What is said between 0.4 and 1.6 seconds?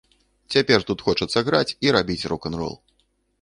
Цяпер тут хочацца